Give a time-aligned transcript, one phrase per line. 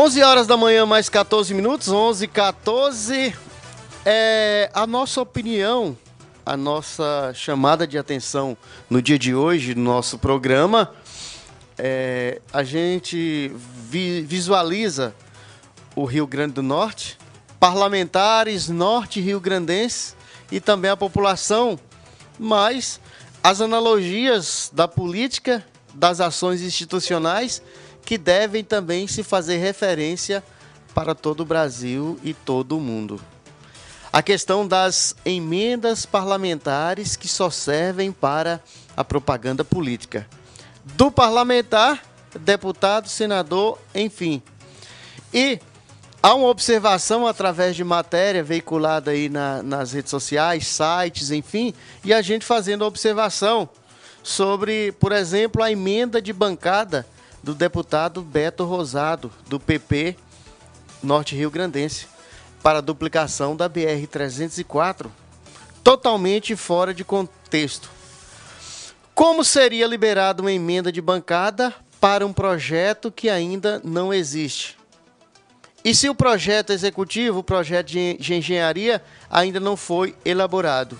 [0.00, 3.34] 11 horas da manhã, mais 14 minutos, 11 e 14.
[4.06, 5.98] É, a nossa opinião,
[6.46, 8.56] a nossa chamada de atenção
[8.88, 10.94] no dia de hoje, no nosso programa,
[11.76, 13.50] é, a gente
[13.90, 15.12] vi, visualiza
[15.96, 17.18] o Rio Grande do Norte,
[17.58, 20.14] parlamentares norte rio-grandenses
[20.48, 21.76] e também a população,
[22.38, 23.00] mas
[23.42, 27.60] as analogias da política, das ações institucionais
[28.04, 30.42] que devem também se fazer referência
[30.94, 33.20] para todo o Brasil e todo o mundo.
[34.12, 38.60] A questão das emendas parlamentares que só servem para
[38.96, 40.26] a propaganda política.
[40.82, 42.02] Do parlamentar,
[42.40, 44.42] deputado, senador, enfim.
[45.32, 45.60] E
[46.22, 52.12] há uma observação através de matéria veiculada aí na, nas redes sociais, sites, enfim, e
[52.12, 53.68] a gente fazendo observação
[54.22, 57.06] sobre, por exemplo, a emenda de bancada
[57.48, 60.18] do deputado Beto Rosado, do PP
[61.02, 62.06] Norte Rio Grandense,
[62.62, 65.06] para a duplicação da BR-304,
[65.82, 67.88] totalmente fora de contexto.
[69.14, 74.76] Como seria liberada uma emenda de bancada para um projeto que ainda não existe?
[75.82, 80.98] E se o projeto executivo, o projeto de engenharia, ainda não foi elaborado?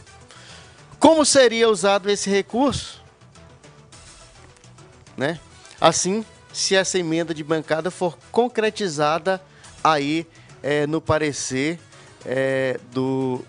[0.99, 3.03] Como seria usado esse recurso?
[5.15, 5.39] Né?
[5.79, 6.25] Assim,
[6.59, 9.41] se essa emenda de bancada for concretizada
[9.83, 10.27] aí
[10.61, 11.79] é, no parecer
[12.27, 13.45] é, do,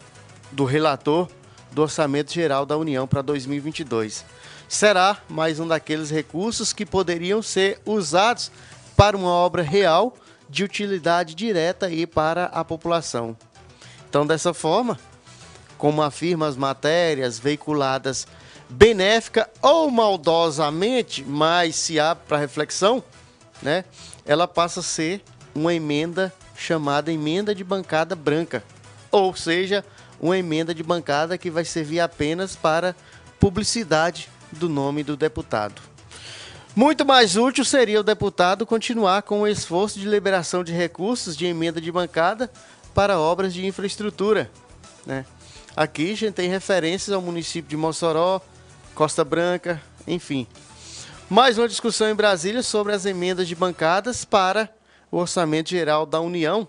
[0.51, 1.27] do relator
[1.71, 4.23] do Orçamento Geral da União para 2022.
[4.67, 8.51] Será mais um daqueles recursos que poderiam ser usados
[8.95, 10.15] para uma obra real
[10.47, 13.35] de utilidade direta aí para a população.
[14.07, 14.99] Então, dessa forma,
[15.79, 18.27] como afirma as matérias veiculadas
[18.69, 23.03] benéfica ou maldosamente, mas se abre para reflexão,
[23.63, 23.85] né?
[24.25, 25.23] Ela passa a ser
[25.55, 28.63] uma emenda chamada emenda de bancada branca,
[29.09, 29.83] ou seja,
[30.19, 32.95] uma emenda de bancada que vai servir apenas para
[33.39, 35.81] publicidade do nome do deputado.
[36.75, 41.45] Muito mais útil seria o deputado continuar com o esforço de liberação de recursos de
[41.45, 42.51] emenda de bancada
[42.93, 44.51] para obras de infraestrutura.
[45.05, 45.25] Né?
[45.75, 48.41] Aqui a gente tem referências ao município de Mossoró,
[48.95, 50.47] Costa Branca, enfim.
[51.29, 54.69] Mais uma discussão em Brasília sobre as emendas de bancadas para
[55.11, 56.67] o Orçamento Geral da União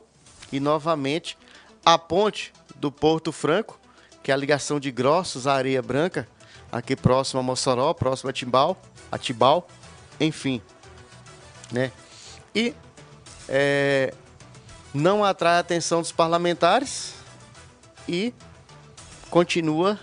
[0.52, 1.36] e, novamente,
[1.84, 3.80] a ponte do Porto Franco,
[4.22, 6.28] que é a ligação de Grossos à Areia Branca,
[6.70, 8.80] aqui próximo a Mossoró, próximo a Timbal,
[9.10, 9.66] a Tibau,
[10.20, 10.60] enfim,
[11.72, 11.90] né?
[12.54, 12.74] E
[13.48, 14.12] é,
[14.92, 17.14] não atrai a atenção dos parlamentares
[18.08, 18.34] e
[19.30, 19.98] continua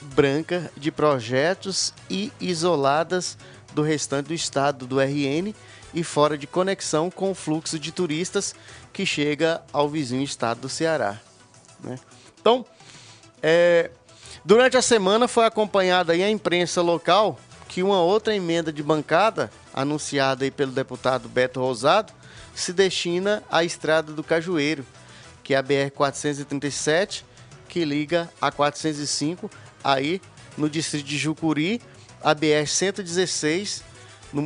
[0.00, 3.38] branca de projetos e isoladas
[3.72, 5.54] do restante do estado do RN
[5.94, 8.54] e fora de conexão com o fluxo de turistas
[8.92, 11.18] que chega ao vizinho estado do Ceará.
[11.80, 11.98] Né?
[12.40, 12.66] Então,
[13.42, 13.90] é,
[14.44, 17.38] durante a semana foi acompanhada aí a imprensa local
[17.68, 22.12] que uma outra emenda de bancada anunciada aí pelo deputado Beto Rosado
[22.54, 24.84] se destina à estrada do Cajueiro,
[25.44, 27.24] que é a BR 437,
[27.68, 29.50] que liga a 405
[29.84, 30.20] aí
[30.56, 31.80] no distrito de Jucuri,
[32.22, 33.82] a BR-116,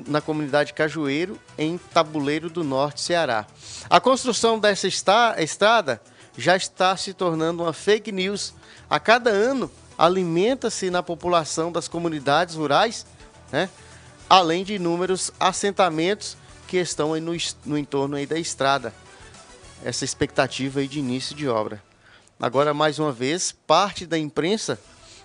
[0.06, 3.47] na comunidade Cajueiro, em Tabuleiro do Norte, Ceará.
[3.88, 6.00] A construção dessa estrada
[6.37, 8.55] já está se tornando uma fake news.
[8.88, 13.06] A cada ano, alimenta-se na população das comunidades rurais,
[13.50, 13.69] né?
[14.28, 16.37] além de inúmeros assentamentos
[16.69, 17.32] que estão no,
[17.65, 18.94] no entorno da estrada.
[19.84, 21.82] Essa expectativa de início de obra.
[22.43, 24.77] Agora, mais uma vez, parte da imprensa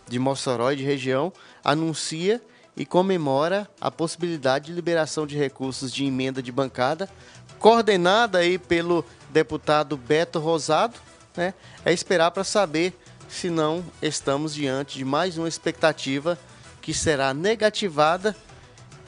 [0.08, 1.34] de Mossoró e de região
[1.64, 2.40] anuncia
[2.76, 7.10] e comemora a possibilidade de liberação de recursos de emenda de bancada,
[7.58, 10.94] coordenada aí pelo deputado Beto Rosado,
[11.36, 11.56] né?
[11.84, 12.94] É esperar para saber
[13.28, 16.38] se não estamos diante de mais uma expectativa
[16.84, 18.38] que será negativada,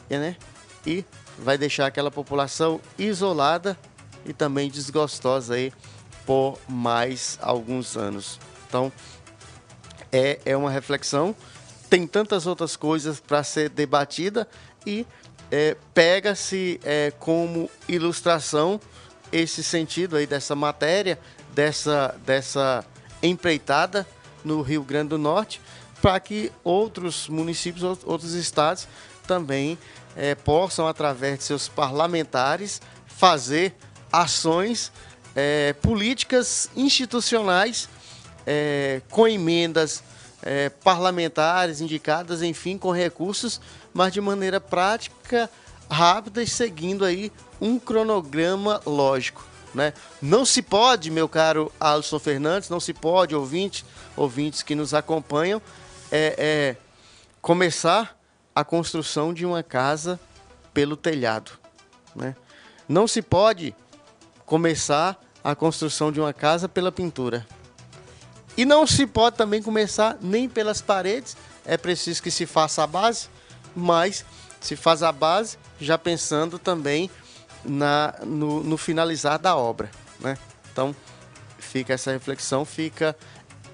[0.10, 0.36] né?
[0.84, 1.06] E
[1.38, 3.78] vai deixar aquela população isolada
[4.26, 5.72] e também desgostosa aí
[6.30, 8.40] por mais alguns anos.
[8.68, 8.92] Então,
[10.12, 11.36] é, é uma reflexão.
[11.90, 14.48] Tem tantas outras coisas para ser debatida
[14.86, 15.08] e
[15.50, 18.80] é, pega-se é, como ilustração
[19.32, 21.18] esse sentido aí dessa matéria,
[21.56, 22.86] dessa, dessa
[23.24, 24.06] empreitada
[24.46, 25.60] no Rio Grande do Norte,
[26.00, 28.88] para que outros municípios, outros estados
[29.26, 29.80] também
[30.16, 33.74] é, possam, através de seus parlamentares, fazer
[34.12, 34.92] ações
[35.40, 37.88] é, políticas institucionais
[38.46, 40.04] é, com emendas
[40.44, 43.62] é, parlamentares indicadas, enfim, com recursos,
[43.94, 45.50] mas de maneira prática
[45.90, 47.32] rápida e seguindo aí
[47.62, 49.48] um cronograma lógico.
[49.74, 49.94] Né?
[50.22, 53.86] Não se pode, meu caro Alisson Fernandes, não se pode, ouvinte,
[54.18, 55.62] ouvintes que nos acompanham,
[56.12, 56.76] é, é,
[57.42, 58.20] começar
[58.54, 60.20] a construção de uma casa
[60.74, 61.52] pelo telhado.
[62.14, 62.36] Né?
[62.90, 63.74] Não se pode
[64.46, 67.46] começar a construção de uma casa pela pintura.
[68.58, 72.88] E não se pode também começar nem pelas paredes, é preciso que se faça a
[72.88, 73.30] base,
[73.76, 74.26] mas
[74.60, 77.10] se faz a base já pensando também
[77.64, 79.90] na, no, no finalizar da obra.
[80.20, 80.38] Né?
[80.72, 80.96] Então,
[81.58, 83.16] fica essa reflexão, fica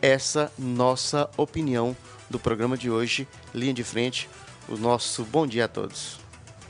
[0.02, 1.96] essa nossa opinião
[2.30, 4.30] do programa de hoje, Linha de Frente.
[4.68, 6.25] O nosso bom dia a todos.